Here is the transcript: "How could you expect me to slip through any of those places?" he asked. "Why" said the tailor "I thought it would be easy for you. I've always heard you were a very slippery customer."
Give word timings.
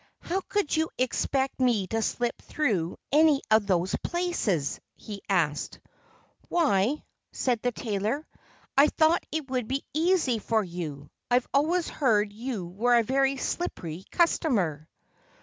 "How 0.21 0.41
could 0.41 0.75
you 0.75 0.89
expect 0.97 1.59
me 1.59 1.85
to 1.89 2.01
slip 2.01 2.41
through 2.41 2.97
any 3.11 3.43
of 3.51 3.67
those 3.67 3.95
places?" 4.01 4.79
he 4.95 5.21
asked. 5.29 5.79
"Why" 6.49 7.03
said 7.33 7.61
the 7.61 7.71
tailor 7.71 8.25
"I 8.75 8.87
thought 8.87 9.23
it 9.31 9.47
would 9.51 9.67
be 9.67 9.85
easy 9.93 10.39
for 10.39 10.63
you. 10.63 11.11
I've 11.29 11.47
always 11.53 11.87
heard 11.87 12.33
you 12.33 12.65
were 12.65 12.97
a 12.97 13.03
very 13.03 13.37
slippery 13.37 14.03
customer." 14.09 14.89